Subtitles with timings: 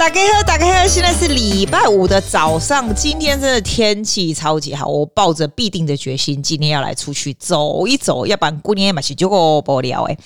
[0.00, 2.92] 大家好，大家好，现在是礼拜五的早上。
[2.94, 10.16] 今天真的天气超级好，我抱着必定的决心，今天要来出去走一走，要不然过年嘛是就够无聊诶。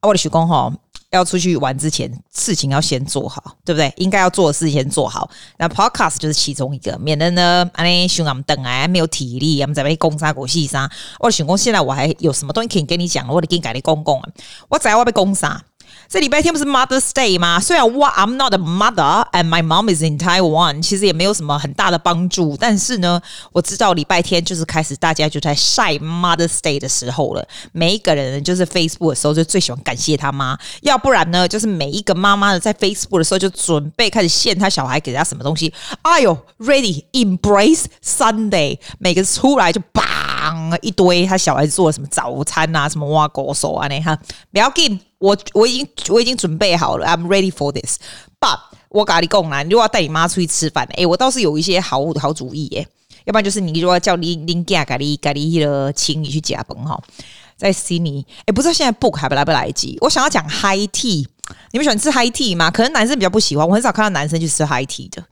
[0.00, 0.72] 我的徐工哈，
[1.10, 3.92] 要出去玩之前，事情要先做好，对不对？
[3.98, 5.28] 应该要做的事先做好。
[5.58, 10.90] 那 Podcast 就是其中一个，免得呢，安尼熊俺们等哎没有体力，我们在被攻杀国细杀。
[11.18, 13.28] 我的徐工现在我还有什么东西可以跟你讲？
[13.28, 14.30] 我得跟你改你公公啊，
[14.70, 15.62] 我在我被攻杀。
[16.12, 17.58] 这礼拜天不是 Mother's Day 吗？
[17.58, 22.54] 虽然我 I'm not a mother and my mom is in Taiwan，其实也没有什么很大的帮助。
[22.54, 23.18] 但是呢，
[23.50, 27.42] 我知道礼拜天就是开始大家就在晒 Mother's Day 的时候了。
[27.72, 35.72] 每一个人就是 Facebook 的时候就最喜欢感谢他妈，要不然呢，就是每一个妈妈呢在 Facebook 的时候就准备开始献他小孩给他什么东西。
[36.02, 40.02] 哎呦，Ready Embrace Sunday，每个出来就叭
[40.42, 44.18] 砰一堆他小孩子做的什么早餐啊，什么挖狗手啊，那哈
[44.50, 44.98] 不要紧。
[45.18, 47.96] 我我已经我已经准备好了，I'm ready for this。
[48.40, 48.58] But
[48.88, 52.84] 我跟你讲啦，你如果要带你妈出去吃饭，哎，我倒是有一些好好主意耶。
[53.24, 57.00] 要不然就是你如果要叫你你家咖喱咖喱的，请你去加崩哈，
[57.56, 58.26] 在悉尼。
[58.46, 59.96] 哎，不知道现在 book 还不来不来得及。
[60.00, 61.24] 我想要讲 high tea，
[61.70, 62.68] 你们喜欢吃 high tea 吗？
[62.68, 65.22] 可能男生比较不喜欢，我很少看到男生去吃 high tea 的。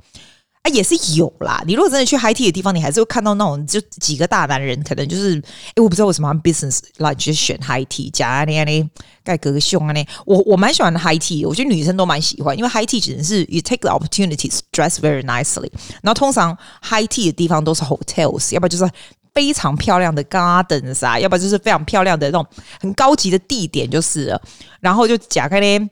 [0.62, 1.62] 啊，也是有啦。
[1.66, 5.42] 你如果真的去 high tea 的地方，你还是会看到那种就几个大男人，可能就是，
[5.75, 8.91] 哎，我不知道为什么 business like 就选 high tea，加那样的
[9.25, 10.06] 盖格胸啊那。
[10.27, 15.70] 我我蛮喜欢 high tea，我觉得女生都蛮喜欢，因为 high tea 只能是 you take the opportunities dress very nicely。
[16.03, 18.86] 然后通常 high tea 的地方都是 hotels，要不然就是
[19.33, 22.47] 非常漂亮的 gardens 啊，要不然就是非常漂亮的那种
[22.81, 24.42] 很高级的地点，就是了。
[24.81, 25.88] 然后就夹开咧。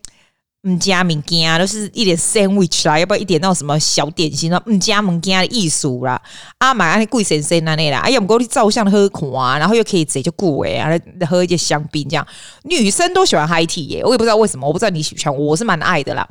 [0.65, 4.61] 嗯，加物件都是一点 sandwich 啦，要不要一点那种什么小点心啊？
[4.67, 6.21] 嗯，加物件的艺术啦，
[6.59, 10.91] 啊，买安尼贵先生那里啦，哎呀，我们过去照相喝看啊，然后又可以直接就过哎啊，
[11.29, 12.27] 喝一些香槟这样，
[12.65, 16.29] 女生都喜欢 high tea 耶，我也不知道为什么，我不知道你喜欢，我是蛮爱的啦。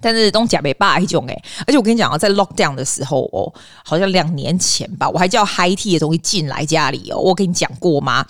[0.00, 8.24] 但是东甲没霸一种哎，而且我跟你讲啊，在 lockdown 的时候哦，好像两年前吧，我还叫 high tea 的东西进来家里哦，我跟你讲过吗？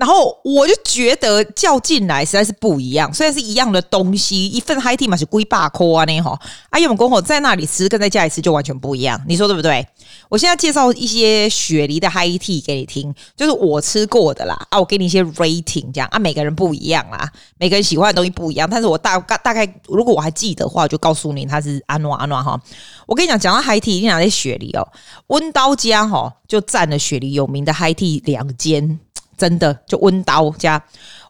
[0.00, 6.40] 然后我就觉得叫进来实在是不一样，虽然是一样的东西，一份 high tea 嘛是贵百块啊呢哈，
[6.70, 9.86] 啊因为我们在那里吃跟在家里吃就完全不一样，你说对不对？
[10.30, 22.58] 我现在介绍一些雪梨的 high tea 给你听，就是我吃过的啦啊，我给你一些 rating 这样啊，每个人不一样啦，每个人喜欢的东西不一样，但是我大概大概如果我还记得的话，就告诉你它是安诺安诺哈。
[23.06, 24.88] 我跟你讲，讲到 high tea，你讲在雪梨哦，
[25.26, 28.98] 温刀家哈就占了雪梨有名的 high tea 两间。
[29.40, 30.78] 真的，就温刀家，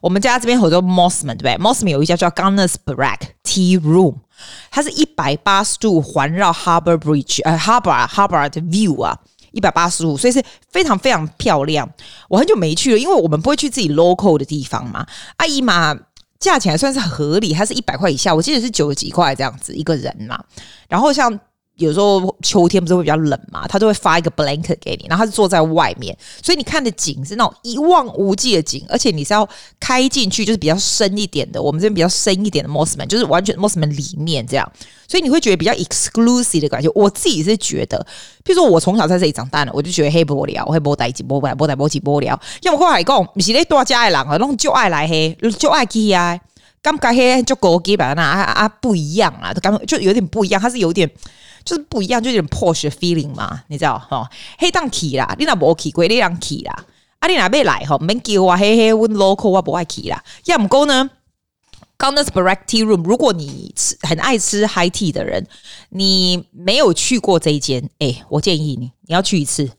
[0.01, 4.15] 我们家这边很多 Mosman 对不对？Mosman 有一家叫 Gunner's Barrack Tea Room，
[4.69, 9.17] 它是一百八十度环绕 Harbour Bridge，呃，Harbour Harbour 的 view 啊，
[9.53, 11.89] 一百八十度，所以是非常非常漂亮。
[12.27, 15.07] 我很久没去了，因为我们不会去自己 local 的地方嘛。
[15.37, 15.97] 阿姨嘛，
[16.37, 20.43] 价钱还算是合理，它是一百块以下，我记得是九十几块这样子一个人嘛。
[20.89, 21.39] 然后像。
[21.77, 29.47] 有时候秋天不是会比较冷嘛，他就会发一个 blanket 给你，然后他是坐在外面，所以你看的景是那种一望无际的景，而且你是要
[29.79, 34.71] 开进去，就是比较深一点的，我们这边比较深一点的 Mosman，就是完全 Mosman 里面这样，
[35.07, 36.89] 所以你会觉得比较 exclusive 的感觉。
[36.93, 38.05] 我自己是觉得，
[38.43, 42.39] 譬如说我从小在这里长大的，我就觉得黑不聊，黑不带几波来，不带波几波聊。
[42.61, 46.39] 像我后来讲，不是咧多家的人啊，那种就爱来黑，就爱去啊，
[46.83, 51.09] 刚刚黑就高级吧，那啊啊不一样啊，刚就有点不一样，它是有点。
[51.63, 54.29] 就是不一样，就有点 posh feeling 嘛，你知道哈？
[54.57, 56.85] 黑当去啦，你那无去过，你当去啦。
[57.19, 60.23] 啊，你那没来哈，免叫我嘿嘿，我 local 我不爱去啦。
[60.45, 61.07] 要唔过呢
[61.99, 65.45] ，Gunner's b a r a c k Tea Room，如果你吃很爱吃 high tea 的人，
[65.89, 69.69] 你没有去过这一间，哎、欸，我建议你你要去一次。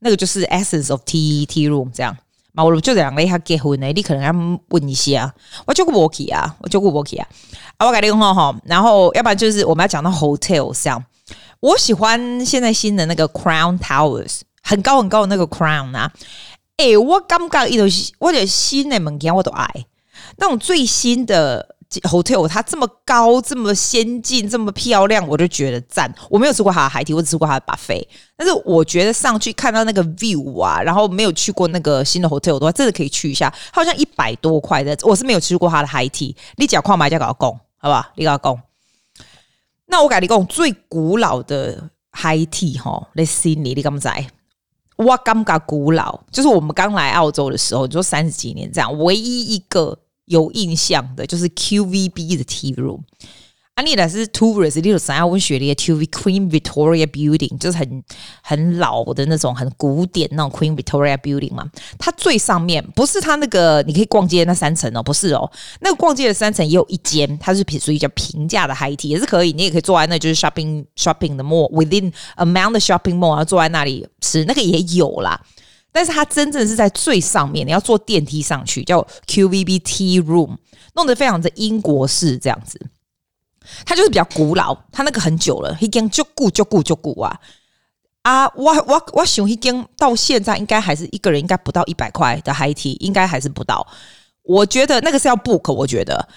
[0.00, 2.16] 那个就是 Essence of Tea Tea Room 这样。
[2.50, 5.32] 嘛，我就两个他结婚呢，你可能要问一下。
[5.66, 7.28] 我就过去啊，我就过去啊。
[7.76, 11.04] 啊，我改电话哈，然后要不然就是我们要讲到 hotel 上。
[11.60, 16.12] 我喜欢现在新的那个 Crown Towers，很高很高的那个 Crown 啊！
[16.76, 17.84] 哎、我刚刚一头，
[18.18, 19.68] 我觉得新的门店我都爱
[20.36, 26.14] 那种最新的 hotel，它这么高、这么先进、这么漂亮，我就觉得赞。
[26.30, 28.06] 我没有吃过它的海底，我只吃过它的 buffet，
[28.36, 33.52] 但是我觉得上去看到那个 view 啊，然后没有去过那个新的 hotel 的话，真的可以去一下。
[33.72, 36.36] 好像一百多块的，我是没有吃过它的海梯。
[36.56, 38.04] 你讲矿买价搞讲，好不好？
[38.14, 38.67] 你搞讲。
[39.88, 44.08] 那我跟你讲，最古老的 high tea 哈，你悉尼，你敢不知？
[44.96, 53.00] 我感觉古老，就是我们刚来澳洲的时候，你说三十几年这样，唯一一个有印象的，就是 QVB 的 tea room。
[53.78, 58.02] 啊，你那是 tourist，你有想要温雪梨的 TV Queen Victoria Building，就是很
[58.42, 61.64] 很老的那种很古典那种 Queen Victoria Building 嘛。
[61.96, 65.48] 它最上面不是它那个你可以逛街的那三层哦，不是哦，
[65.78, 75.40] 那个逛街的三层也有一间，它是属于叫平价的 high tea，也是可以，你也可以坐在那，就是 shopping shopping 的 mall within amount the shopping mall，然后坐在那里吃，那个也有啦。
[75.92, 80.56] 但是它真正是在最上面，你要坐电梯上去，叫 QVBT Room，
[80.96, 82.80] 弄得非常的英国式这样子。
[83.84, 87.40] 它就是比较古老，它那个很久了，已经就古就古就古啊
[88.22, 88.46] 啊！
[88.54, 93.86] 我我我想已经到现在应该还是一个人应该不到一百块的 high tea，应该还是不到。
[94.42, 96.28] 我觉得那个是要 book，我觉得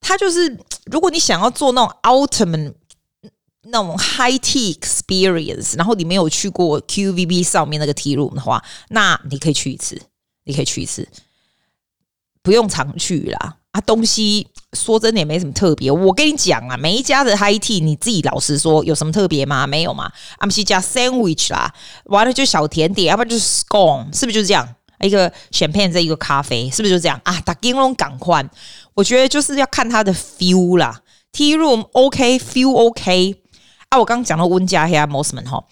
[0.00, 2.74] 它就是如果你想要做那种 ultimate
[3.62, 10.00] 那种 high tea experience，然后你没有去过 QVB 上面那个 tea room 的话，那你可以去一次，
[10.44, 11.08] 你可以去一次，
[12.42, 13.56] 不用常去啦。
[13.72, 15.90] 啊，东西说真的也没什么特别。
[15.90, 19.66] 我跟你讲啊，每一家的 high tea，你自己老实说，有什么特别吗？
[19.66, 20.10] 没有嘛。
[20.38, 21.72] 阿姆西加 sandwich 啦，
[22.06, 24.68] 完了就小甜点，要不然就是 scone，是不是就是这样？
[25.02, 27.40] 一个 champagne 这一个咖啡，是不是就这样啊？
[27.42, 28.50] 打金龙港宽，
[28.94, 31.00] 我觉得就是要看它的 feel 啦。
[31.32, 33.40] tea room OK，feel OK。
[33.88, 35.64] 啊，我刚刚讲到温家黑啊，Mosman 哈，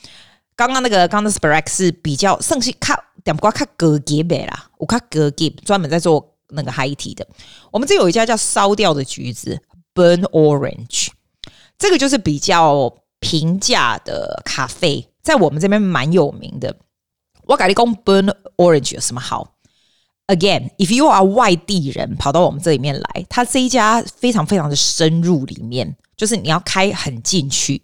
[0.54, 6.36] 刚刚那个刚刚的 Spearad 是比较剩下看点不过看隔级呗啦，我看隔级专门在做。
[6.50, 7.26] 那个 high tea 的，
[7.70, 9.60] 我们这有一家叫烧掉的橘子
[9.94, 11.08] （Burn Orange），
[11.78, 16.74] 这个就是比较平价的咖啡，在我们这边蛮有名的。
[17.44, 19.56] 我跟你讲 Burn Orange 有什么好
[20.26, 27.82] ？Again，if you are 外地人跑到我们这里面来，它这一家非常非常的深入里面，就是你要开很进去，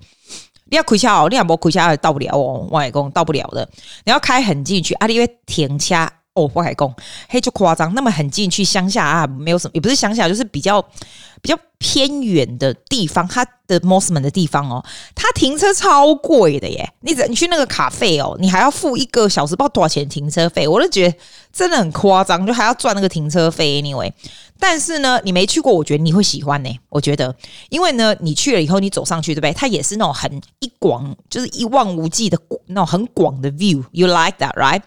[0.70, 3.68] 你要开车哦，你要不开车到不了哦，外公到不了的，
[4.04, 6.08] 你要开很进去啊，你因为停车。
[6.34, 6.94] 哦，我还讲，
[7.28, 10.82] 嘿，就夸张，那么很近去乡下啊，没有什么，也不是乡下，就是比较
[11.40, 14.84] 比较偏远的地方，它的 Mosman 的地方哦，
[15.14, 16.92] 它停车超贵的耶！
[17.02, 21.16] 你你去那个卡费哦，你还要付一个小时不知道多少钱停车费，我都觉得
[21.52, 23.80] 真的很夸张，就还要赚那个停车费。
[23.80, 24.12] Anyway，
[24.58, 26.70] 但是呢，你没去过，我觉得你会喜欢呢。
[26.88, 27.32] 我觉得，
[27.68, 29.52] 因为呢，你去了以后，你走上去，对不对？
[29.52, 30.28] 它也是那种很
[30.58, 32.36] 一广，就是一望无际的
[32.66, 33.84] 那种很广的 view。
[33.92, 34.82] You like that, right?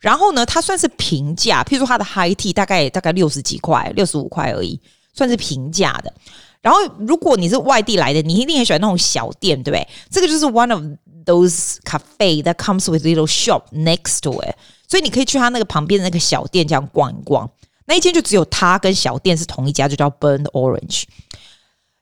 [0.00, 4.80] 然后呢，它算是平价，譬如说它的 high tea 大概大概六十几块，六十五块而已，
[5.12, 6.12] 算是平价的。
[6.60, 9.88] 然后如果你是外地来的，你一定很喜欢那种小店，对不对？
[10.10, 10.82] 这个就是 one of
[11.24, 14.54] those cafe that comes with little shop next to it，
[14.88, 17.48] 所以你可以去它那个旁边的那个小店这样逛一逛。
[17.86, 21.04] 那一间就只有它跟小店是同一家，就叫 Burn Orange。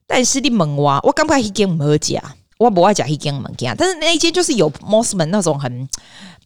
[0.06, 2.22] 但是你问我，我刚刚一间没讲，
[2.58, 5.88] 我不爱讲一间没讲，但是那一间就是有 Mosman 那种很。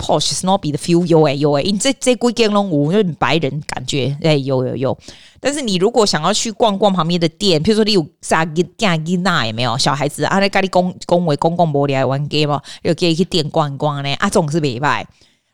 [0.00, 4.98] Posh snobby 的 feel 有诶有诶，因这这规间拢有，有点白人感觉诶有有有。
[5.40, 15.04] 但是你如果想要去逛逛旁边的店，譬如说你有啥吉加吉娜也没有小孩子啊，在家里公公为公共玻璃来玩 game 嘛，又可以去店逛一逛呢啊，总是袂歹。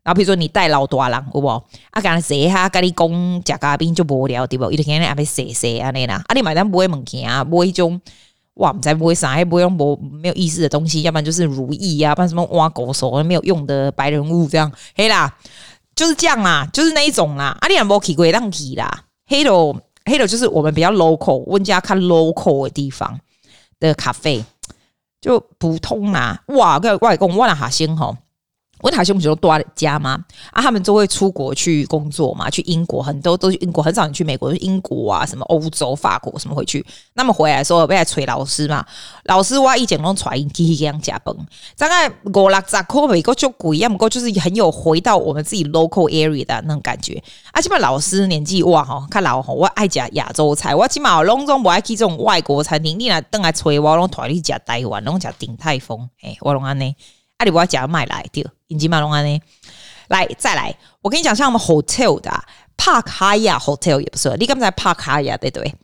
[0.05, 1.49] 然后比如说你带老大人有无
[1.91, 3.09] 啊，干谁哈跟你讲
[3.45, 4.71] 食咖啡就无聊对不？
[4.71, 8.01] 伊就天天阿要踅踅安尼啦，啊你买单不会物件啊，不会种。
[8.57, 15.35] 哇，才不会啥，还不用没没有意思的东西，要不然就是如意呀、啊，不然什么挖狗手没有用的白人物这样，黑啦，
[15.95, 17.57] 就是这样啦，就是那一种啦。
[17.61, 23.21] 阿里安波奇贵当奇啦，黑头黑头就是我们比较 local，温家看 local 的地方
[23.79, 24.45] 的咖啡
[25.21, 26.43] 就普通啦。
[26.49, 28.17] 哇，个外公我那哈先吼。
[28.83, 30.23] 我塔兄不是都多家吗？
[30.53, 36.85] 啊，他们都会出国去工作嘛，去英国，很多都去英国，很少人去美国，去英国啊，什么欧洲、法国什么回去。
[37.15, 38.85] 那么回来的时候，被来催老师嘛，
[39.25, 41.35] 老师我以前拢揣因去这样加班，
[41.79, 47.23] 大概五六十块美国就贵，要么过就是很有回到我们自己 local area 的那种感觉。
[47.53, 56.95] 啊，起码老师年纪哇吼，看老吼，我爱食亚洲菜，我起码拢总不爱去这种外国餐厅，你来等来催我，拢带你食台湾，拢食鼎泰丰，诶，我拢安尼。
[57.39, 59.41] 阿里我要讲麦来对，引进马龙安呢？
[60.09, 62.31] 来再来，我跟你讲，像我们 hotel 的
[62.77, 64.37] Park Hyatt Hotel 也不错。
[64.37, 65.75] 你刚才 Park Hyatt 对对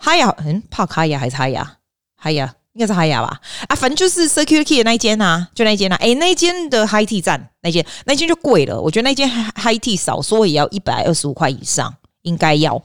[0.00, 3.40] ，Hyatt 嗯，Park Hyatt 还是 Hyatt？Hyatt 应该是 Hyatt 吧？
[3.68, 5.96] 啊，反正就是 security 的那一间啊，就那一间啊。
[5.96, 8.80] 诶、那一间的 High Tea 站那间，那间就贵了。
[8.80, 12.82] 我觉得那间 High Tea 少说也要一百二十五块以上，应该要。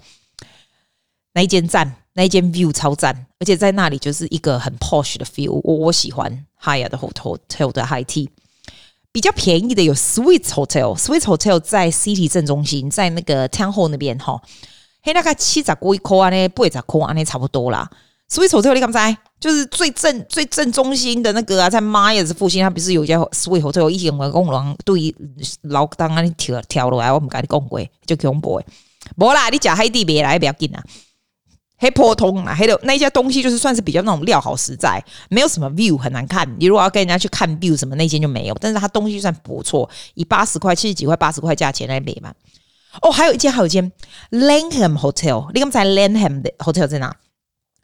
[1.34, 6.46] 那一间站，那一间 view 超赞，而且在那里就是一个很 posh 的 feel，我我喜欢。
[6.62, 8.30] Hyatt 的 hotel 的 high tea
[9.14, 14.42] 比较便宜的有 Swiss Hotel，Swiss Hotel 在 City 正中心，在那个 Town Hall 那边哈，
[15.04, 17.88] 嘿，大概七十块一块啊，那八十块啊，那差不多啦。
[18.28, 19.18] Swiss Hotel 你敢不知？
[19.40, 25.14] 就是最正最正中心的那个啊，在 Myers 附近，它不是有一家 Swiss Hotel，以前我公人对
[25.62, 28.66] 老当啊，你跳跳落来，我唔跟你讲过，就恐怖诶。
[29.18, 30.84] 无啦，你食海底别来不要紧啊。
[31.78, 36.48] 黑坡通啊，黑的那一家东西就是算是比较那种料好实在，没有什么 view 很难看。
[36.60, 42.34] 你如果要跟人家去看 view 什么那间就没有，但是它东西算不错，以八十块、七十几块、八十块价钱来比嘛。
[43.02, 43.92] 哦，还有一间，还有一间
[44.32, 47.16] Langham Hotel，你刚才 Langham 的 Hotel 在哪？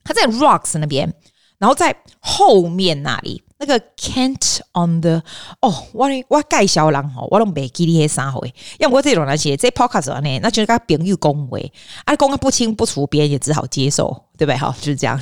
[0.04, 1.14] 它在 Rocks 那边，
[1.58, 3.44] 然后在后面那里。
[3.62, 5.22] 那个 Kent on the
[5.60, 8.42] 哦，我我介绍人吼，我拢袂记你迄啥货，
[8.80, 11.58] 要不过这种那些这 podcast 呢，那就是跟朋友讲话，
[12.06, 14.58] 啊，讲个不清不楚，别人也只好接受，对不对？
[14.58, 15.22] 哈，就是这样。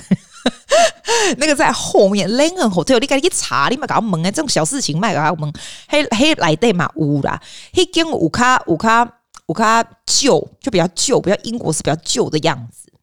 [1.38, 5.51] 那个在后面 l a n g e Hotel，你赶紧查，你莫搞问啊，这种小事情莫搞问。
[5.89, 7.41] 嘿，嘿，来对嘛有啦，
[7.74, 9.03] 迄间有卡有卡
[9.48, 12.94] 有卡旧，就比较旧，比较英国是比较旧的样子。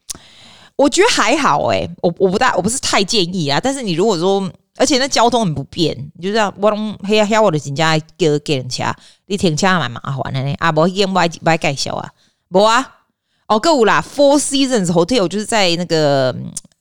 [0.76, 4.48] 我觉得还好诶、欸，我我不大我不是太建议啊，但是你如果说。
[4.76, 8.94] 而且那交通很不便，你就这样，我拢黑黑我的人家叫给人家，
[9.26, 10.52] 你停车蛮麻烦的呢。
[10.58, 12.10] 啊，无一间外外介绍啊，
[12.48, 12.84] 无啊，
[13.46, 14.02] 哦，够有啦。
[14.02, 16.34] Four Seasons Hotel 就是在那个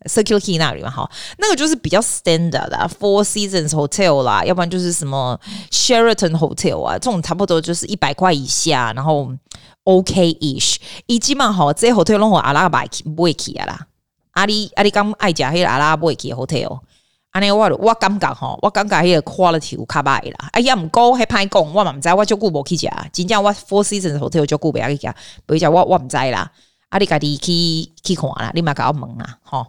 [0.05, 1.07] Circular Quay 那里嘛，哈，
[1.37, 9.31] 那个就是比较 standard 的 Four Seasons Hotel 啦，要不然就是什么 Sheraton Hotel 啊，这种差不多就是一百块以下，然后
[9.83, 12.83] OK-ish，以及嘛哈，这些 hotel 拢有阿拉伯
[13.15, 13.87] 不会去啊啦，
[14.31, 16.79] 阿里阿里刚爱食迄个阿拉伯去 hotel。
[17.33, 20.49] 安尼我我感觉吼，我感觉迄个 quality 有较歹啦。
[20.51, 22.87] 哎呀，毋过迄歹讲，我嘛毋知，我足久无去食。
[23.11, 25.13] 真正我 Four Seasons Hotel 足久袂去食，
[25.45, 26.51] 不会食我我毋知啦。
[26.89, 29.67] 啊，你家己去去看啦，你嘛甲我问啦，吼。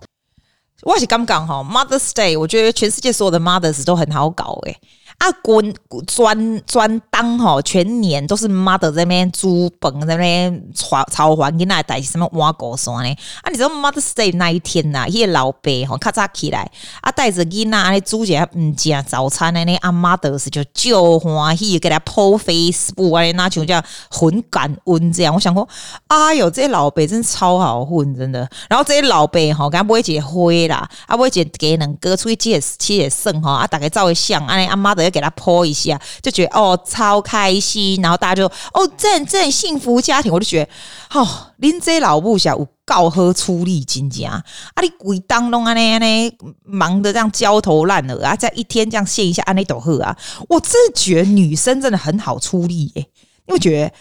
[0.82, 4.76] 我是感觉吼，Mother's Day，我觉得全世界所有的 mothers 都很好搞诶、
[5.18, 5.74] 啊，滚
[6.06, 13.16] 专专当吼，全年都是 mother 在那边煮饭，在那边炒炒饭，囡仔带什么碗糕啥呢？
[13.42, 25.32] 啊，你知道 Mother's Day 那一天呐、啊，迄个老爸吼，较早起来，啊，带着囡仔来煮一下唔食早餐的呢，啊，mothers 就就欢喜给他 po Facebook 啊，那就叫很感恩这样。
[25.34, 25.66] 我想说，
[26.08, 28.46] 哎哟，这老爸真超好混，真的。
[28.68, 35.13] 然后这些老爸吼，敢不会结婚啦，啊，不会结给两个出去接接生哈，啊，大概照一相，啊，阿 mother。
[35.14, 44.42] 给他泼一下，就觉得哦超开心，然后大家就哦真正幸福家庭，我就觉得哦，林这老母小有够好出力真正啊！
[44.82, 46.30] 你鬼当拢安尼安尼
[46.64, 50.16] 忙得这样焦头烂额啊，在一天这样献一下安尼都好啊！
[50.48, 53.08] 我真的觉得女生真的很好出力耶、欸，
[53.46, 53.92] 因为觉得。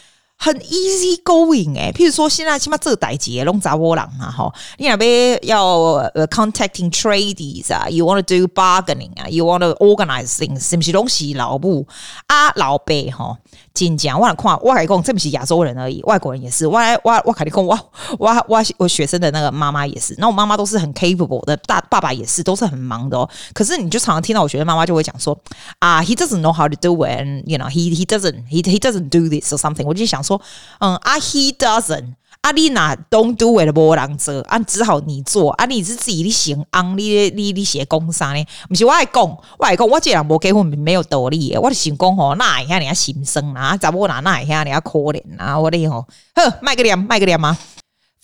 [0.43, 5.65] 很 easy going 诶、譬如说现在起码这代志拢查某人啊，吼，你那边要
[6.13, 11.87] 呃 contacting tradies 啊，you want to do bargaining 啊，you want to organize things，是不是拢是老母
[12.27, 13.37] 啊老爸吼？
[13.73, 16.67] 真正我来看，我来讲，这不是亚洲人而已，外国人也是。
[16.67, 17.75] 我我我跟你讲，我
[18.19, 23.27] 我我我学生的那个妈妈也是，那我妈妈都是很 capable 的，大爸爸也是，都是很忙的哦。
[23.53, 25.35] 可是你就常常听到我学生妈妈就会讲说
[25.79, 29.57] 啊，he doesn't know how to do it，you know，he he doesn't he he doesn't do this or
[29.57, 29.85] something。
[29.85, 30.32] 我就想说，
[30.79, 32.13] 嗯啊，he doesn't。
[32.41, 38.45] 阿丽娜 don't do it 无人做，啊，只好你做，啊，你是自己的行，昂，你你你写工商呢？
[38.67, 39.23] 不是我爱讲，
[39.57, 47.57] 我爱讲，我这人无结婚没有道理，我的想讲吼，那一下人家心酸啊，查某哪那一下人家可怜啊，我的吼，呵，卖个脸，卖个脸吗？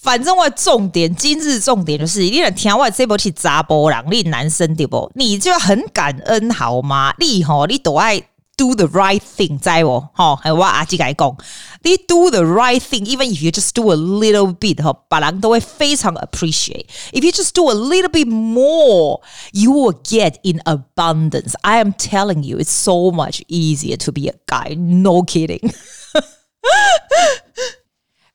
[0.01, 5.09] 反正我重点，今日重点就是，你若听我这部是查甫人，你男生对不？
[5.15, 7.13] 你就很感恩好吗？
[7.19, 8.21] 你吼，你都爱。
[8.58, 11.36] Do the right thing，在我哈，还有我阿吉改讲，
[11.82, 17.68] 你 do the right thing，even if you just do a little bit，哈，别人都会非常 appreciate。If you just do
[17.68, 24.12] a little bit more，you will get in abundance。I am telling you，it's so much easier to
[24.12, 25.74] be a guy。No kidding。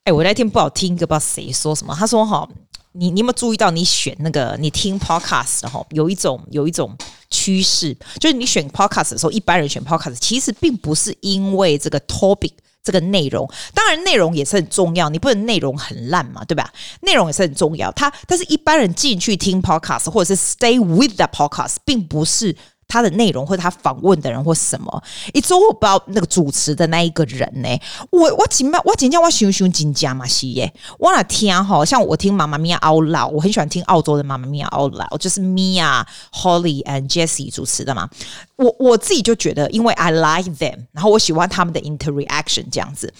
[0.04, 2.46] 哎，我那天不好听，个不知道谁说什么，他说哈。
[2.92, 6.92] 你你有没有注意到，你选那个你听 podcast 的时候，有一种有一种
[7.35, 12.51] 趋势，就是你选 podcast 的时候，一般人选 podcast 其实并不是因为这个 topic
[12.81, 16.71] 这个内容，当然内容也是很重要，你不能内容很烂嘛，对吧？
[17.01, 22.55] 内容也是很重要，它但是一般人进去听 podcast 或者是 stay with the podcast，并不是。
[22.87, 25.03] 他的内容或他访问的人或什么。
[25.33, 27.69] it's all about 那个主持的那一个人呢
[28.11, 30.71] 我我今晚我今天我想想真假嘛是耶。
[30.99, 38.09] 我那天哈像我听妈妈咪呀奥拉我很喜欢听澳洲的妈妈咪呀奥拉就是咪呀 Holly and jesse 主持的嘛。
[38.57, 43.13] 我我自己就觉得因为 i like them 然后我喜欢他们的 interaction 这样子。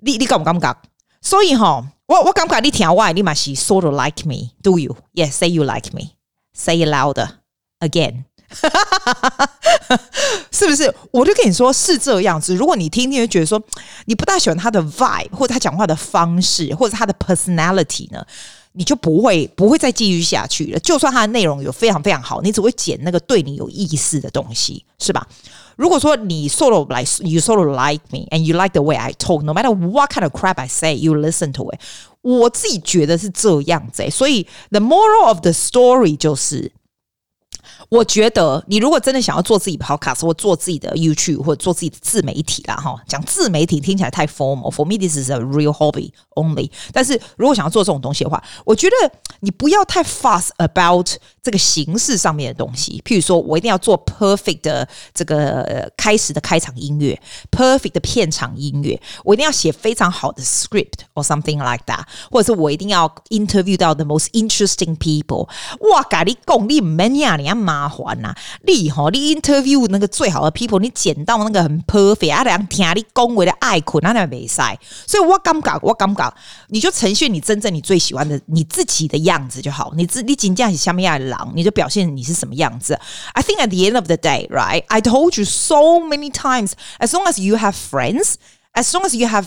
[0.00, 0.76] 你你敢不敢讲
[1.20, 2.62] 所以哈我我感敢？
[2.62, 7.28] 你听完你嘛是 sort of like me do you？Yes，say you like me，say you like me，Say louder
[7.80, 9.46] again 哈哈哈哈
[9.88, 10.00] 哈！
[10.50, 10.92] 是不是？
[11.10, 12.56] 我就跟你说是这样子。
[12.56, 13.62] 如果你听听，就觉得说
[14.06, 18.24] 你不大喜欢他的 vibe，或者他讲话的方式，或者他的 personality 呢，
[18.72, 20.78] 你就不会不会再继续下去了。
[20.80, 25.26] 就算他的内容有非常非常好，你只会捡那个对你有意思的东西，是吧？
[25.76, 29.52] 如果说你 sort of like you solo like me and you like the way I talk, no
[29.52, 31.80] matter what kind of crap I say, you listen to it。
[32.22, 36.72] 我自己觉得是这样子，所以 the moral of the story 就是。
[37.88, 44.70] 我觉得你如果真的想要做自己 podcast 或做自己的 YouTube 或者做自己的自媒体啦，哈，讲自媒体听起来太 formal。
[44.72, 46.70] For me, this is a real hobby only。
[46.92, 51.08] 但是如果想要做这种东西的话，我觉得你不要太 fuss about
[51.42, 53.00] 这个形式上面的东西。
[53.04, 57.20] 譬如说我一定要做 perfect 的这个开始的开场音乐
[57.50, 65.48] ，perfect 的片场音乐，我一定要写非常好的 script or something like that，或者是我一定要 interview 到 the most interesting people。
[65.92, 67.67] 哇，咖喱功力没呀，你要。
[67.68, 68.34] 麻烦呐，
[68.66, 74.78] 你吼，你 interview 那个最好的 people，你捡到那个很 perfect，啊，人听你恭维的爱困，那那没赛。
[75.06, 76.34] 所以我感觉，我感觉，
[76.68, 79.92] 你就呈现你真正你最喜欢的你自己的样子就好。
[79.94, 82.98] 你自你紧张是什么样的狼，你就表现你是什么样子。
[83.34, 84.84] I think at the end of the day, right?
[84.88, 88.36] I told you so many times, as long as you have friends,
[88.72, 89.46] as long as you have，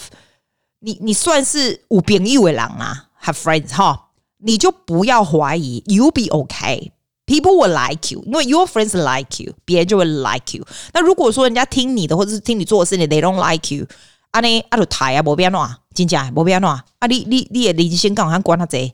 [0.82, 6.92] 你你算是有朋友的人啊，have friends 哈，你就不要怀疑，you'll be okay。
[7.32, 10.68] People will like you，因为 your friends like you，别人就会 like you。
[10.92, 13.88] 那如果说人家听你的，或者是听你做的事情，they don't like you，
[14.32, 18.94] 啊呢，啊就台啊，无变哪，真正无变哪，啊你你你的人生干还管他这，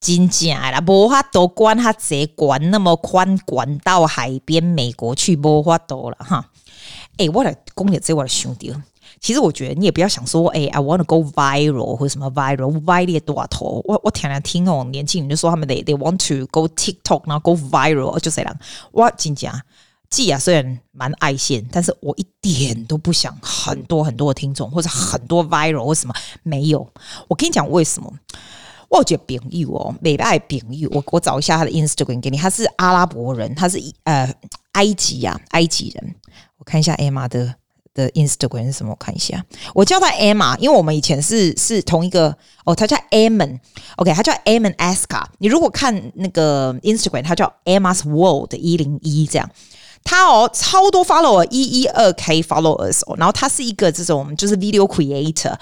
[0.00, 6.50] 真正啦，无法度管他这，管那么宽，管到海边美国去，无法度了哈。
[7.18, 8.74] 诶、我来讲一下我的兄弟。
[9.20, 13.80] 其实我觉得你也不要想说，哎、，I want to go viral 或者什么 viral，歪多头。
[13.84, 18.56] 我我天天听哦，年轻人就说他们 they they want to go TikTok，然后 go viral，就这样。
[18.92, 19.58] 我真讲
[20.10, 26.86] ，，G 啊虽然蛮爱现，但是我一点都不想很多很多的听众或者很多 viral 或什么没有。
[27.28, 28.12] 我跟你讲为什么？
[28.90, 30.90] 我觉得朋友哦，美爱朋友。
[30.92, 34.30] 我我找一下他的 Instagram 给你，他是阿拉伯人，他是呃
[34.72, 36.14] 埃及呀、啊，埃及人。
[36.58, 37.54] 我看一下 Emma 的。
[37.94, 38.90] 的 Instagram 是什么？
[38.90, 45.24] 我看一下，我叫他 Emma，因为我们以前是是同一个哦，他叫 Ammon，OK，他叫 Ammon Aska。
[45.38, 49.48] 你如果看那个 Instagram，他叫 Emma's World 一零一这样，
[50.02, 55.54] 他哦超多 follower，一一二 K followers 哦，然后他是一个这种就是 video creator。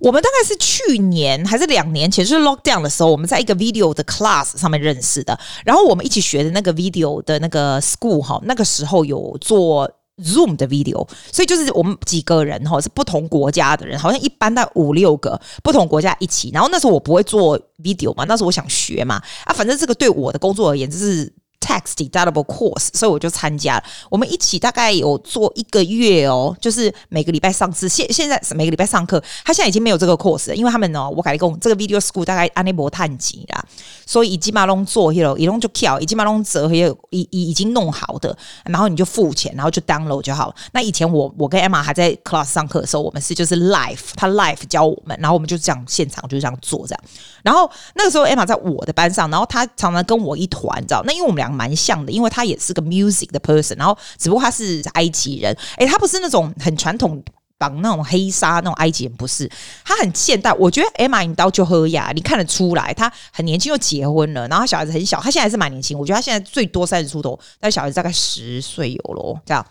[0.00, 9.90] 我们大概是去年还是两年前，就是 lockdown 的时候，我们在一个 video 的 class 上面认识的，然后我们一起学的那个 video 的那个 school 哈，那个时候有做。
[10.22, 16.50] Zoom 的 video，所以就是我们几个人哈，是不同国家的人，好像一般在五六个不同国家一起。
[16.52, 21.32] 然后那时候我不会做 video 嘛，那时候我想学嘛，啊，反正这个对我的工作而言就是。
[21.62, 23.84] Tax deductible course，所以我就参加了。
[24.10, 27.88] 我们一起大概有做一个月哦，就是每个礼拜上次。
[27.88, 33.64] 现现在每个礼拜上课，他现在已经没有这个 course 了，因为他们呢，我改工这个 video school 大概安内博探级啦，
[34.04, 40.54] 所以已经马龙做，一龙就跳，已经马龙折，也已已已经弄好的，然后你就付钱，然后就 download 就好了。
[40.72, 47.00] 那以前我我跟 Emma 还在 class 上课的时候，我们是就是 live，他 live 教我们，然后我们就这样现场就这样做这样。
[47.44, 51.02] 然后那个时候 Emma 在我的班上，然后他常常跟我一团，你知道？
[51.04, 57.22] 那因为我们两蛮像的，因为他也是个 music 的 person，然后只不过他是埃及人，诶，他不是那种很传统
[57.58, 59.48] 绑那种黑纱那种埃及人，不是，
[59.84, 60.52] 他很现代。
[60.54, 69.40] 我觉得 Emma 你到就喝呀，你看得出来，他很年轻又结婚了，然后小孩子很小，他现在还是蛮年轻，我觉得他现在最多三十出头，但小孩子大概十岁有咯。
[69.46, 69.64] 这样。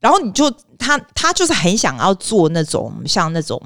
[0.00, 3.62] 然后你就他他就是很想要做那种像那种。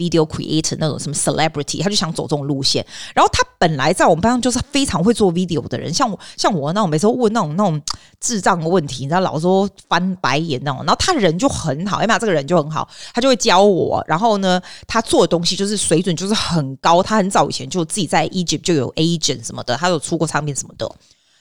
[0.00, 2.84] Video creator 那种什么 celebrity，他就想走这种路线。
[3.14, 7.80] 然后他本来在我们班上就是非常会做 video 的人，像我像我那种每次问那种那种
[8.18, 10.78] 智障的问题，你知道老说翻白眼那种。
[10.86, 14.02] 然后他人就很好，哎妈，这个人就很好，他就会教我。
[14.08, 17.02] 然后呢，他做的东西就是水准就是很高。
[17.02, 20.90] 他很早以前就自己在 Egypt 就有 agent 什么的，他有出过唱片什么的。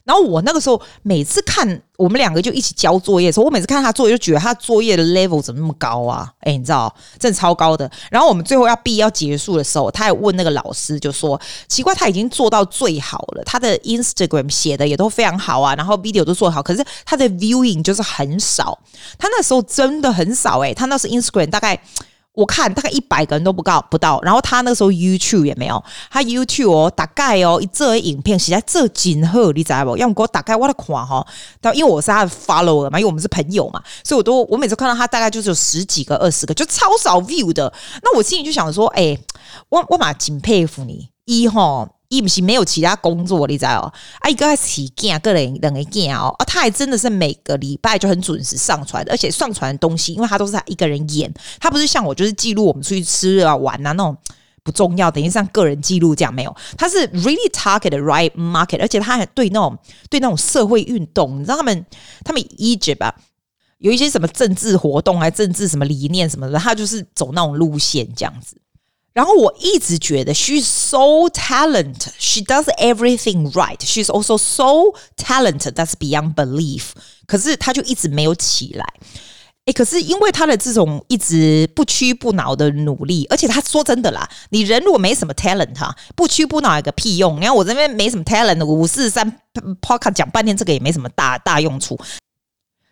[0.10, 6.28] 然后我那个时候每次看我们两个就一起交作业的时候，我每次看他作业就觉得他作业的 level 怎么那么高啊？
[6.40, 7.88] 哎，你知道，真的超高的。
[8.10, 18.80] 然后我们最后要毕业要结束的时候，他还问那个老师，就说奇怪，他已经做到最好了，他的 Instagram 写的也都非常好啊，然后 video 都做好，可是他的 viewing 就是很少。
[19.20, 21.80] 他那时候真的很少哎，他那时候 Instagram 大概。
[22.34, 29.98] 我看大概一百个人都不到不到，然后他那时候 YouTube 也没有，他 YouTube 哦，大概哦，一这影片实在这紧贺，你知不？
[29.98, 31.26] 要么给我打开我的款哈，
[31.60, 37.74] 但因为我是他的 follower 嘛，因为我们是朋友嘛，所以我都我每次看到他大概就是有十几个、二十个，就超少 view 的。
[38.04, 39.18] 那我心里就想说，哎、
[39.70, 41.90] 我我蛮挺佩服你，一哈。
[42.10, 43.94] 伊不是没有其他工作，你知道哦？
[44.20, 54.18] 啊，一个还起镜，个人两个镜哦，啊，他还真的是每个礼拜就很准时上传，而且上传的东西，因为他都是他一个人演，他不是像我，就是记录我们出去吃啊、玩啊那种
[54.64, 59.78] 不重要，等于像个人记录这样没有，他是 really target the right market，而且他还对那种
[60.10, 61.86] 对那种社会运动，你知道他们
[62.26, 63.14] 他们 Egypt 啊，
[63.78, 68.60] 有一些什么政治活动，啊政治什么理念什么的，他就是走那种路线这样子。
[69.20, 73.78] 然后我一直觉得 she's so talented, she does everything right.
[73.82, 76.92] She's also so talented that's beyond belief.
[77.28, 78.86] 可是她就一直没有起来。
[79.66, 87.36] 诶，可是因为她的这种一直不屈不挠的努力，而且她说真的啦，你人如果没什么 talent 哈，不屈不挠有个屁用。
[87.36, 89.42] 你看我这边没什么 talent，五四三
[89.82, 92.00] podcast 讲半天这个也没什么大大用处。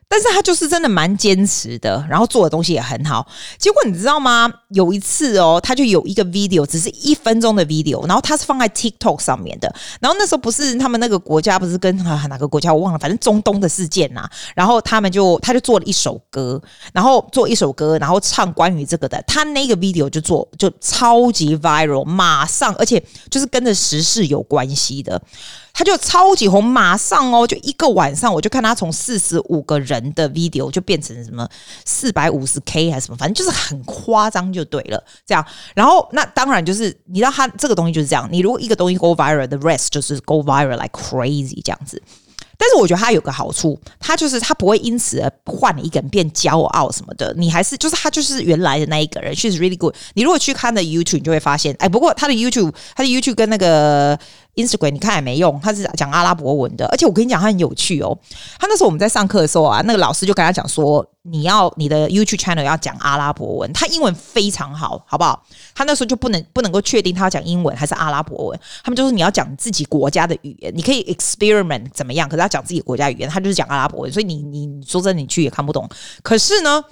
[0.09, 3.27] 但是他就是真的蛮坚持的，然后做的东西也很好。
[3.59, 4.51] 结果你知道吗？
[4.69, 9.73] 有一次哦，他就有一个 video，只是一分钟的 video，然后他是放在 TikTok 上面的。
[9.99, 14.27] 然后那时候不是他们那个国家不是跟哪个国家我忘了，反正中东的事件呐。
[14.55, 16.61] 然后他们就他就做了一首歌，
[16.93, 19.21] 然后做一首歌，然后唱关于这个的。
[19.27, 25.21] 他那个 video 就做就超级 viral，马上而且就是跟着时事有关系的。
[25.77, 31.47] 他就超级红，马上哦，就一个晚上，我就看他从四十五个人的 video 就变成什么
[31.85, 34.99] 四百五十 K 还是什么，反正就是很夸张，就对了。
[35.23, 42.01] 这样，然后那当然就是你知道，他这个东西就是这样，你如果一个东西 go viral，the rest 就是 go viral like crazy 这样子。
[42.57, 47.31] 但是我觉得他有个好处，他就是他不会因此而换一个人变骄傲什么的。
[47.37, 49.93] 你还是就是他就是原来的那一个人，she's really good。
[50.15, 54.17] 你如果去看的 YouTube，你就会发现，哎，不过他的 YouTube，他的 YouTube 跟那个。
[54.57, 58.17] Instagram 你看也没用，他是讲阿拉伯文的，而且我跟你讲他很有趣哦。
[58.59, 63.71] 他那时候我们在上课的时候啊，那个老师就跟他讲说，你要你的 YouTube channel 要讲阿拉伯文。
[63.71, 65.41] 他英文非常好，好不好？
[65.75, 68.59] 他那时候就不能不能够确定他要讲英文还是阿拉伯文。
[68.83, 72.27] 他们就说你要讲自己国家的语言，你可以 experiment 怎么样？
[72.27, 75.87] 可是他讲自己国家语言，他就是讲阿拉伯文，所以你你说真你去也看不懂。
[76.23, 76.83] 可是呢，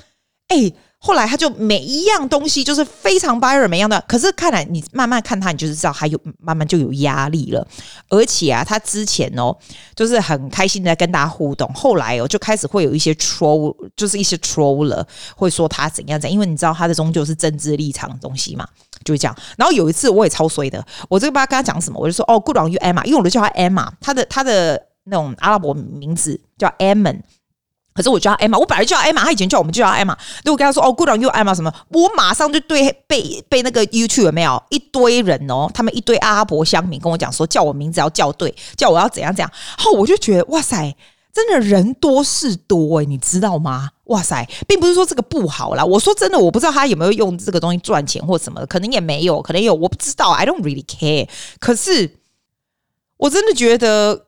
[0.49, 0.71] 哎。
[1.05, 7.67] 后来他就每一样东西就是非常 viral 每样的，可是看来你慢慢看他，你就是知道他有慢慢就有压力了。
[8.09, 9.55] 而且啊，他之前哦，
[9.95, 18.67] 就是很开心的跟大家互动，后来哦就开始会有一些 troll，就是一些 troll 了，会说他怎样怎样，因为你知道他的终究是政治立场的东西嘛，
[19.03, 19.37] 就是这样。
[19.57, 27.21] 然后有一次我也超衰的，我这个不知道跟他讲什么，我就说哦，Good on you Emma，因为我都叫他 Emma，他的他的那种阿拉伯名字叫 Ammon。
[27.95, 30.13] 可是我叫他 Emma，我本来就叫 Emma，他以前叫我们就叫 Emma。
[30.43, 39.49] 如果跟他说哦，Good on you Emma 什么，我马上就对被被那个 YouTube 有没有一堆人哦，他们一堆阿拉伯乡民跟我讲说，叫我名字要叫对，叫我要怎样怎样。
[39.77, 40.93] 后我就觉得哇塞，
[41.33, 43.91] 真的人多事多诶，你知道吗？
[44.07, 45.85] 哇塞，并不是说这个不好啦。
[45.85, 50.31] 我说真的，我不知道他有没有用这个东西赚钱或什么，可能也没有，可能有，我不知道。
[50.31, 51.29] I don't really care。
[51.61, 52.17] 可是
[53.15, 54.25] 我真的觉得。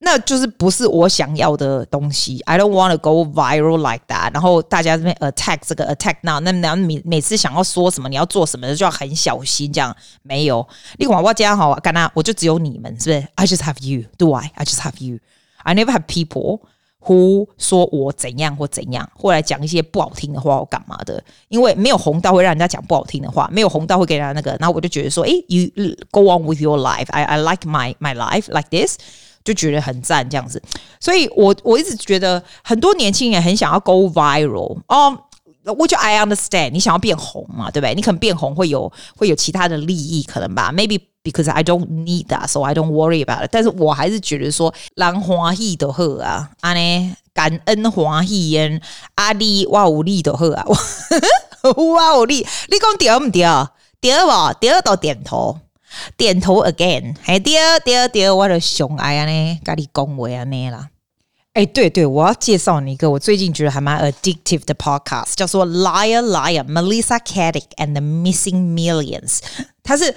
[0.00, 2.38] 那就是不是我想要的东西。
[2.40, 4.34] I don't want to go viral like that。
[4.34, 9.72] 然后大家这边 attack 这个 attack 那那那每每次想要说什么，你要做什么的就要很小心。
[9.72, 10.66] 这样没有，
[10.98, 13.28] 你管我这样好，干那我就只有你们，是不是？
[13.36, 14.04] I just have you.
[14.18, 14.50] Do I?
[14.56, 15.20] I just have you.
[15.62, 16.60] I never have people
[17.00, 21.22] who 说我怎样或怎样，或来讲一些不好听的话或干嘛的。
[21.48, 24.54] 因为没有红到会让人家讲不好听的话，没有红到会给人家那个。
[24.60, 25.70] 然后我就觉得说，诶，you
[26.10, 27.06] go on with your life.
[27.08, 28.98] I I like my my life like this.
[29.43, 30.61] 就觉得很赞这样子，
[30.99, 35.17] 所以我我一直觉得很多年轻人很想要 go viral 哦，
[35.77, 37.93] 我就 I understand，你想要变红嘛，对不对？
[37.95, 43.49] 你可能变红会有会有其他的利益可能吧，maybe because I don't need that，so I don't worry about it。
[43.51, 48.81] 但是我还是觉得说，人欢喜就好啊，安尼感恩欢喜因
[49.15, 50.65] 阿里哇有利就好啊，
[51.95, 53.43] 哇有利，你讲对唔对？
[54.01, 54.53] 对不？
[54.59, 55.59] 对到点头。
[56.17, 60.89] 点头 again，哎，第二第二第二，我的熊哎呀呢，咖喱恭维啊呢啦，
[61.53, 69.39] 哎，对对，我要介绍你一个我最近觉得还蛮 addictive 的 podcast，叫做 Liar Liar Melissa Caddick and the Missing Millions，
[69.83, 70.15] 他是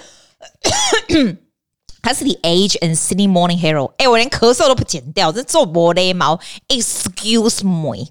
[2.01, 8.09] 他是 The Age and Sydney Morning Herald，哎，我连咳嗽都不剪掉，这做我的毛，Excuse me，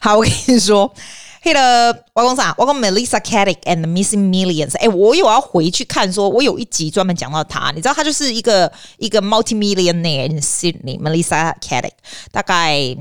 [0.00, 0.94] 好，我跟你说。
[1.42, 2.54] 嘿了，我讲啥？
[2.58, 4.76] 我讲 Melissa Caddick and Missing Millions。
[4.76, 7.70] 哎，我有要回去看，说我有一集专门讲到他。
[7.70, 11.92] 你知道，他就是一个一个 multimillionaire in Sydney，Melissa Caddick，
[12.30, 12.96] 大概。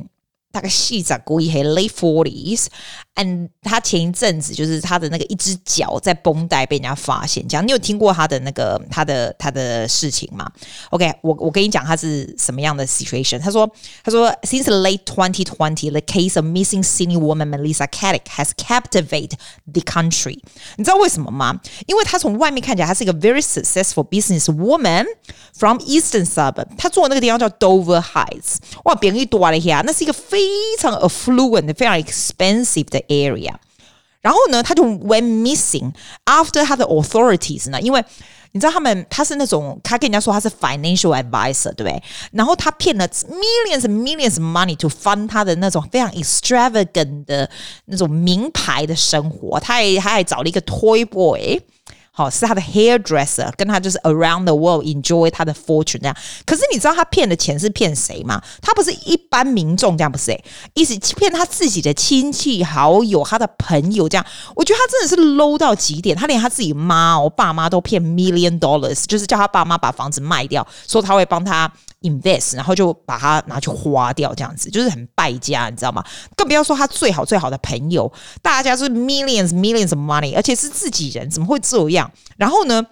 [0.52, 10.48] 大概细长估计还 late forties，and 他前一阵子就是他的那个一只脚在绷带被人家发现，这样你有听过他的那个他的他的事情吗？
[10.90, 13.40] OK，我我跟你讲他是什么样的 situation。
[13.40, 13.68] 他说
[14.04, 19.32] 他说 since late twenty twenty，the case of missing Sydney woman Melissa Caddick has captivated
[19.72, 20.38] the country。
[20.76, 21.60] 你知道为什么吗？
[21.86, 25.04] 因为他从外面看起来，他是一个 very successful business woman
[25.58, 26.68] from eastern suburb。
[26.78, 30.40] 他住的那个地方叫 Dover Heights，哇，别人一多了呀，那是一个非 非
[30.78, 33.52] 常 affluent、非常 expensive 的 area，
[34.20, 35.92] 然后呢，他就 went missing
[36.24, 38.02] after 他的 authorities 呢，因为
[38.52, 42.02] 你知道他们他是那种他跟人家说他是 financial advisor，对不对？
[42.30, 47.50] 然后他骗了 millions and millions money to fund 他的那种非常 extravagant 的
[47.86, 51.60] 那种名牌的生活，他还他还找了一个 toy boy。
[52.19, 56.13] 好，是他的 hairdresser，跟他就是 around the world enjoy 他的 fortune 这样。
[56.45, 58.41] 可是你知道他骗的钱是骗谁吗？
[58.61, 60.43] 他不是一般民众这样，不是、欸？
[60.73, 64.25] 意思骗他自己的亲戚好友、他的朋友这样。
[64.53, 76.03] 我觉得他真的是 low 到极点，他连他自己妈、我爸妈都骗 million dollars，就是叫他爸妈把房子卖掉，说他会帮他 invest，然后就把它拿去花掉，这样子就是很败家，你知道吗？
[76.35, 82.08] 更不要说他最好最好的朋友，大家是 millions millions of money，而且是自己人，怎么会这样？
[82.37, 82.85] 然后呢，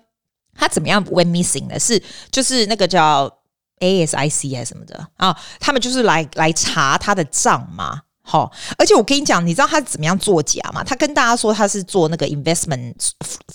[0.54, 1.80] 他怎么样 went missing 的？
[1.80, 2.02] 是
[2.32, 3.42] 就是那个叫
[3.80, 5.38] ASIC 还是什么的啊？
[5.60, 8.02] 他们就是来来查他的账嘛。
[8.30, 10.84] 好，而且我跟你讲，你知道他怎么样作假吗？
[10.84, 12.94] 他跟大家说他是做那个 investment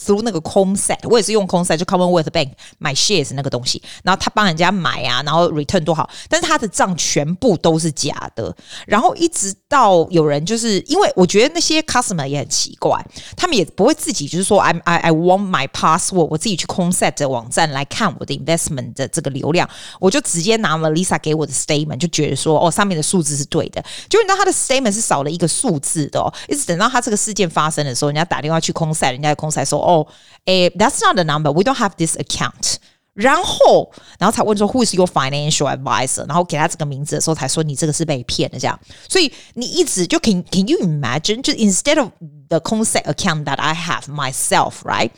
[0.02, 8.56] through 那个 ComSet，我也是用 ComSet 就 Commonwealth Bank 买 shares 那个东西，然后他帮人家买啊，然后 return 多好，但是他的账全部都是假的。
[8.87, 12.98] 然后一直到有人就是因为我觉得那些 customer 也很奇怪，
[13.37, 19.68] 他们也不会自己就是说 I I I want my password，我自己去 ComSet 的网站来看我的 investment 的这个流量，
[20.00, 24.62] 我就直接拿了 Lisa 给我的 statement，就觉得说哦上面的数字是对的，就你知道他的。
[24.62, 30.07] Statement 是少了一个数字的哦，一直等到他这个事件发生的时候，人家打电话去空赛，人家的空赛说：“哦，
[30.44, 32.77] 诶，that's not the number, we don't have this account。”
[33.14, 41.42] 然后，然后才问说：“Who is your financial advisor？” 然后给他这个名字的时候，才说：“你这个是被骗的。”这样，所以你一直就 can can you imagine？
[41.42, 42.09] 就 instead of
[42.48, 45.11] the concept account that I have myself, right？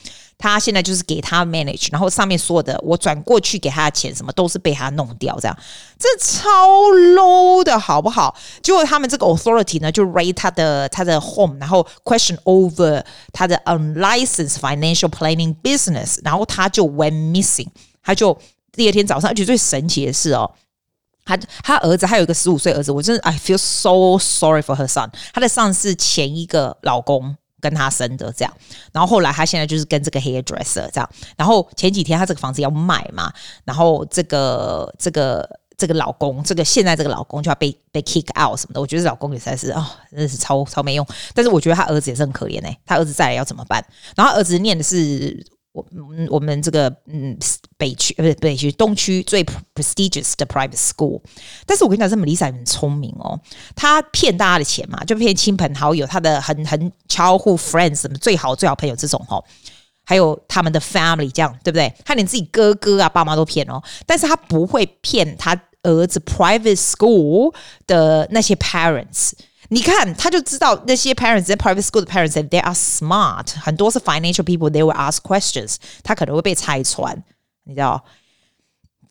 [0.45, 5.59] 他现在就是给他 manage，然后上面说的我转过去给他的钱，什么都是被他弄掉，这样
[5.99, 6.51] 这超
[7.17, 8.37] low 的好不好？
[8.63, 13.03] 结果他们这个 authority 呢，就 raid 他的他的 home，然后 question over
[13.33, 17.69] 他的 unlicensed financial planning business，然后他就 went missing，
[18.03, 18.39] 他就
[18.73, 20.51] 第二天早上，而且最神奇的是哦，
[21.25, 27.39] 他他儿子还有一个十五岁儿子，我真的 I feel so sorry for her son，他的 son 是前一个老公。
[27.65, 28.55] 跟他生的这样，
[28.93, 33.33] 然后后来他现在就是跟这个 hairdresser 这样，然后前几天他这个房子要卖嘛，
[33.65, 35.49] 然后这个这个
[35.79, 41.07] 这个老公，这个现在这个老公就要被被 kick out 什么的，我觉得这老公也实在是、哦，真的是超超没用。
[41.33, 43.83] 但是我觉得他儿子也是很可怜哎、欸，他儿子再来要怎么办？
[44.15, 45.43] 然后他儿子念的是。
[45.75, 47.37] 我嗯，我们这个嗯
[47.77, 51.21] 北区呃不北区东区最 prestigious 的 private school，
[51.67, 53.39] 但是我跟你讲，这么 Lisa 很聪明哦，
[53.75, 59.45] 他骗大家的钱嘛，就骗亲朋好友，他的很很超乎 friends 什么最好最好朋友这种哦，
[60.05, 61.93] 还有他们的 family 这样对不对？
[62.05, 67.53] 他连自己哥哥啊爸妈都骗哦，但是他不会骗他儿子 private school
[67.89, 69.33] 的那些 parents。
[69.72, 77.16] 你看，他就知道那些 parents 在 private school 的 parents，they are smart，很多是 financial people，they will ask questions，他可能会被拆穿，
[77.66, 78.04] 你知道？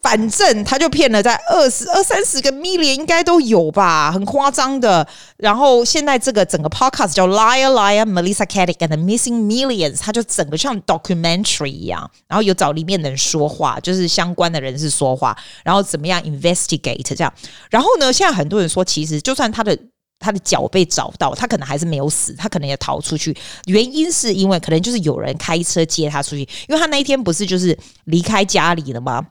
[0.00, 5.06] 反正他就骗了在二十二三十个 million 应该都有吧，很夸张的。
[5.36, 17.32] 然后现在这个整个 podcast 叫 Liar Liar Melissa Caddick and the Missing Millions，他就整个像 documentary 一样，然后有找里面的人说话，就是相关的人士说话，然后怎么样 investigate 这样。
[17.70, 19.78] 然后呢，现在很多人说，其实就算他的。
[20.23, 23.35] 他的脚被找到，他可能还是没有死，他可能也逃出去。
[23.65, 29.27] 原因是因为可能就是有人开车接他出去，因为他那一天不是就是离开家里了吗？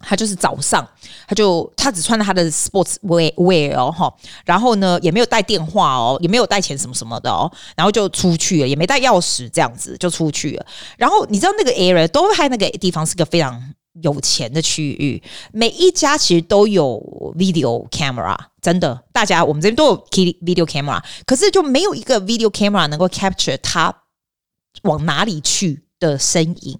[0.00, 0.86] 他就是早上，
[1.26, 4.12] 他就他只穿了他的 sports wear 哦哈，
[4.44, 10.66] 然后呢也没有带电话哦，也没有带钱什么什么的哦，然后就出去了，也没带钥匙，这样子就出去了。
[10.98, 13.74] 然后你知道那个 area 都还那个地方是个非常。
[14.02, 17.00] 有钱的区域，每一家其实都有
[17.38, 23.94] video camera，真的，大家我们这边都有 video camera，可是就没有一个 video camera 能够 capture 他
[24.82, 26.78] 往哪里去的身影。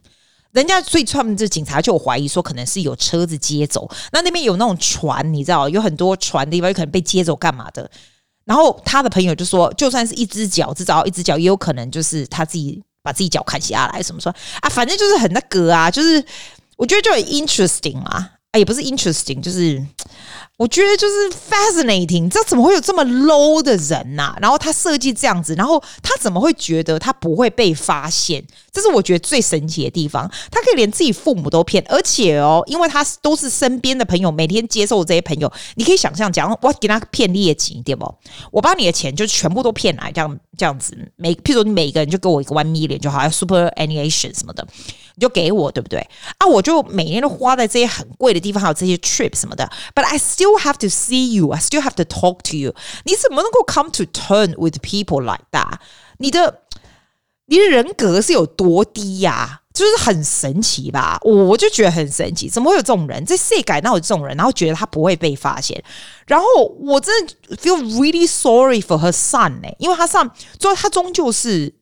[0.52, 3.90] 人家所以他们这警察就有怀疑说，可能是有车子接走。
[4.12, 7.90] 那那边有那种船，你知道，有很多船的地方有可能被接走干嘛的。
[8.44, 16.22] 然后他的朋友就说，就算是一只脚，至少一只脚也有可能就是他自己把自己脚砍下来，什么说啊，反正就是很那个啊，就是。
[16.77, 19.83] 我觉得就很 interesting 啊，啊，也不是 interesting，就是
[20.59, 22.29] 我觉得就是 fascinating。
[22.29, 28.45] 这怎么会有这么 low 的人呐、然后他设计这样子，然后他怎么会觉得他不会被发现？
[28.77, 30.31] 这是我觉得最神奇的地方。
[30.51, 38.15] 他可以连自己父母都骗，而且哦，因为他都是身边的朋友，每天接受这些朋友，你可以想象，讲我给他骗劣钱，对不？
[38.51, 44.67] 我把你的钱就全部都骗来，这样这样子，每譬如你每一个人就给我一个 one million 就好，要 superannuation 什么的。
[45.19, 45.99] 你就给我，对不对
[46.37, 46.47] 啊？
[46.47, 49.67] 我就每年都花在这些很贵的地方，还有这些 trip 什么的。
[49.95, 52.75] But I still have to see you, I still have to talk to you。
[53.05, 55.79] 你怎么能够 come to turn with people like that？
[56.19, 56.61] 你的
[57.46, 61.18] 你的人格是有多低呀、就是很神奇吧？
[61.22, 63.24] 我就觉得很神奇，怎么会有这种人？
[63.24, 64.37] 这谁敢闹有这种人？
[64.37, 65.82] 然后觉得他不会被发现。
[66.26, 66.46] 然后
[66.80, 71.74] 我真的 feel really sorry for her son 呢、因为他上，最后他终究是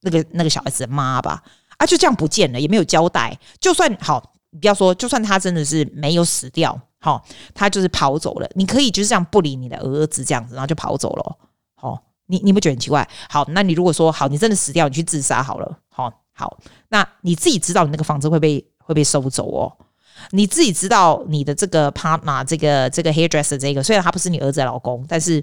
[0.00, 1.42] 那个那个小孩子的妈吧。
[1.76, 3.36] 啊，就这样不见了，也没有交代。
[3.60, 8.48] 就算好，不要说，就算他真的是没有死掉，好，他就是跑走了。
[8.54, 11.36] 你可以就是这样不理你的儿子这样子，然后就跑走了。
[11.74, 13.08] 好，你你不觉得很奇怪？
[13.28, 15.78] 好，那你如果说好，你真的死掉，你去自杀好了。
[15.88, 16.58] 好，好，
[16.88, 19.76] 那你自己知道你那个房子会被会被收走哦。
[20.30, 25.42] 你自己知道你的这个 partner，这个这个 hairdresser，这个虽然他不是你儿子的老公，但是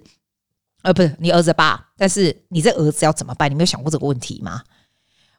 [0.81, 3.51] 呃，不是你儿子的爸，但是你这儿子要怎么办？
[3.51, 4.61] 你没有想过这个问题吗？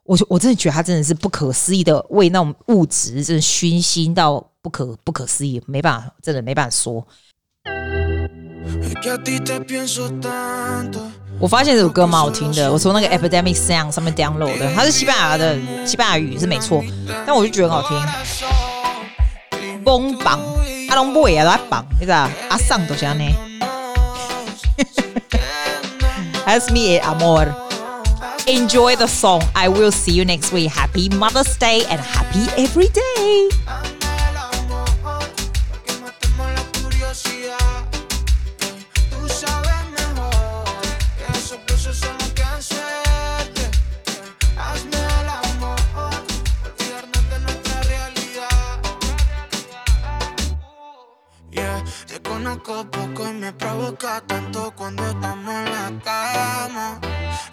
[0.05, 7.07] 我我真的觉得他真的是不可思议的为那种物质真的熏心到不可不可思议，没办法，真的没办法说。
[11.42, 16.84] 我发现这首歌蛮好听的，我从那个 Epidemic Sound 上面 download 的，它是西班牙的西班牙语是没错，
[17.26, 17.98] 但我就觉得很好听。
[19.84, 20.40] 崩榜，
[20.90, 22.30] 阿龙不也来榜，你知道？
[22.50, 23.24] 阿桑都像呢。
[26.46, 27.48] Ask me, amor.
[28.46, 29.42] Enjoy the song.
[29.54, 30.70] I will see you next week.
[30.70, 33.91] Happy Mother's Day and happy every day.
[52.07, 57.01] Te conozco poco y me provoca tanto cuando estamos en la cama.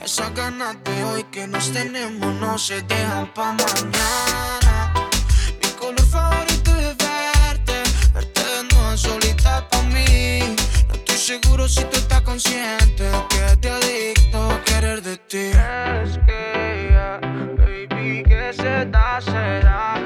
[0.02, 4.94] Esas ganas de hoy que nos tenemos no se dejan pa' mañana.
[5.62, 10.56] Mi color favorito es verte, verte de nuevo solita pa' mí.
[10.88, 15.52] No estoy seguro si tú estás consciente de que te adicto a querer de ti.
[16.04, 17.20] Es que, yeah,
[17.58, 19.99] baby, que se da, será.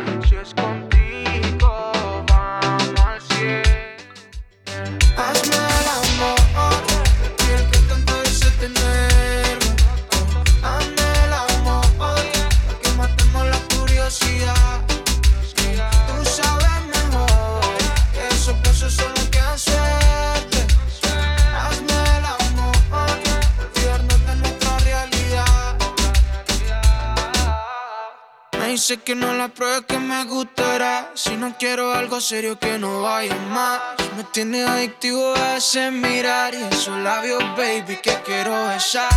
[28.85, 31.09] Dice que no la prueba que me gustará.
[31.15, 33.79] Si no quiero algo serio que no vaya más.
[34.17, 39.09] Me tiene adictivo a ese mirar y esos labios, baby, que quiero besar.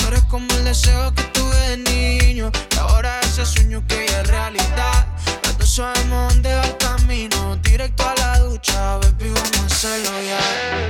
[0.00, 2.50] No eres como el deseo que tuve de niño.
[2.74, 5.06] Y ahora ese sueño que ya es realidad.
[5.44, 7.56] Las dos sabemos dónde va el camino.
[7.56, 10.38] Directo a la ducha, baby, vamos a hacerlo ya.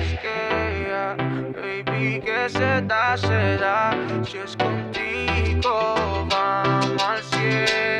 [0.02, 1.16] Es que ya,
[1.60, 3.90] baby, que se da, se da.
[4.24, 7.99] Si es contigo, vamos al cielo.